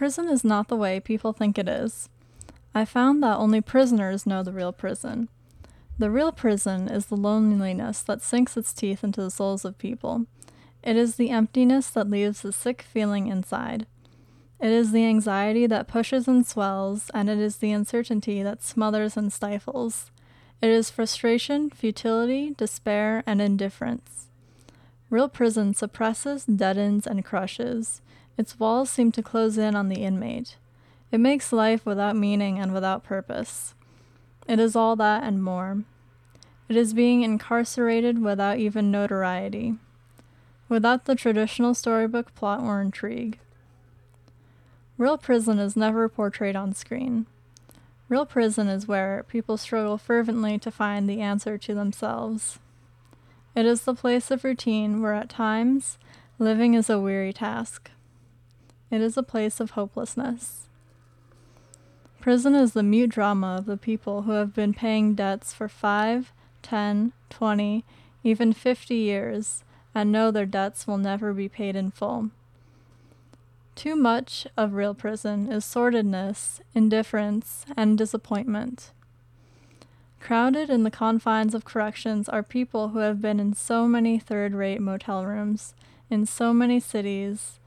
[0.00, 2.08] Prison is not the way people think it is.
[2.74, 5.28] I found that only prisoners know the real prison.
[5.98, 10.24] The real prison is the loneliness that sinks its teeth into the souls of people.
[10.82, 13.84] It is the emptiness that leaves a sick feeling inside.
[14.58, 19.18] It is the anxiety that pushes and swells, and it is the uncertainty that smothers
[19.18, 20.10] and stifles.
[20.62, 24.28] It is frustration, futility, despair, and indifference.
[25.10, 28.00] Real prison suppresses, deadens, and crushes.
[28.40, 30.56] Its walls seem to close in on the inmate.
[31.12, 33.74] It makes life without meaning and without purpose.
[34.48, 35.82] It is all that and more.
[36.66, 39.74] It is being incarcerated without even notoriety,
[40.70, 43.38] without the traditional storybook plot or intrigue.
[44.96, 47.26] Real prison is never portrayed on screen.
[48.08, 52.58] Real prison is where people struggle fervently to find the answer to themselves.
[53.54, 55.98] It is the place of routine where at times
[56.38, 57.90] living is a weary task.
[58.90, 60.68] It is a place of hopelessness.
[62.20, 66.32] Prison is the mute drama of the people who have been paying debts for five,
[66.62, 67.84] ten, twenty,
[68.22, 72.30] even 50 years and know their debts will never be paid in full.
[73.74, 78.90] Too much of real prison is sordidness, indifference, and disappointment.
[80.20, 84.52] Crowded in the confines of corrections are people who have been in so many third
[84.52, 85.74] rate motel rooms,
[86.10, 87.59] in so many cities,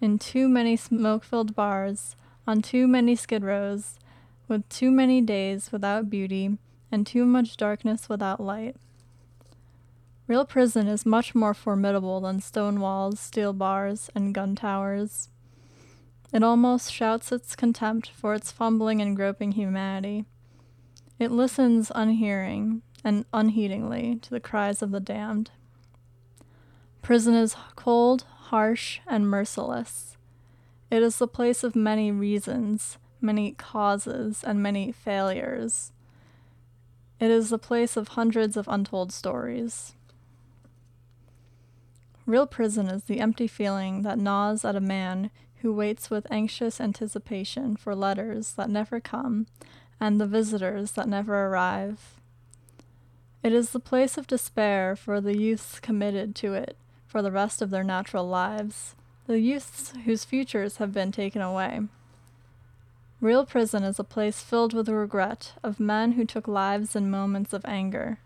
[0.00, 3.98] in too many smoke filled bars, on too many skid rows,
[4.46, 6.56] with too many days without beauty,
[6.90, 8.76] and too much darkness without light.
[10.26, 15.28] Real prison is much more formidable than stone walls, steel bars, and gun towers.
[16.32, 20.26] It almost shouts its contempt for its fumbling and groping humanity.
[21.18, 25.50] It listens unhearing and unheedingly to the cries of the damned.
[27.00, 30.16] Prison is cold, harsh, and merciless.
[30.90, 35.92] It is the place of many reasons, many causes, and many failures.
[37.20, 39.92] It is the place of hundreds of untold stories.
[42.24, 46.80] Real prison is the empty feeling that gnaws at a man who waits with anxious
[46.80, 49.46] anticipation for letters that never come
[50.00, 52.18] and the visitors that never arrive.
[53.42, 57.60] It is the place of despair for the youths committed to it for the rest
[57.60, 58.94] of their natural lives,
[59.26, 61.80] the youths whose futures have been taken away.
[63.20, 67.52] Real prison is a place filled with regret of men who took lives in moments
[67.52, 68.18] of anger.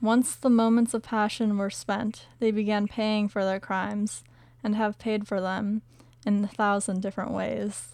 [0.00, 4.24] Once the moments of passion were spent, they began paying for their crimes,
[4.62, 5.82] and have paid for them
[6.24, 7.90] in a thousand different ways.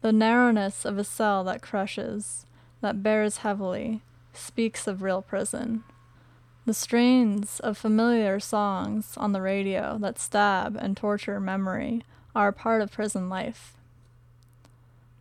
[0.00, 2.46] The narrowness of a cell that crushes,
[2.80, 4.00] that bears heavily,
[4.32, 5.84] speaks of real prison.
[6.66, 12.04] The strains of familiar songs on the radio that stab and torture memory
[12.34, 13.76] are a part of prison life.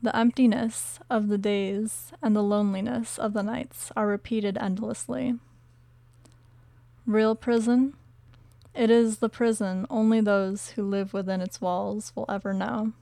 [0.01, 5.35] The emptiness of the days and the loneliness of the nights are repeated endlessly.
[7.05, 7.93] Real prison?
[8.75, 12.93] It is the prison only those who live within its walls will ever know.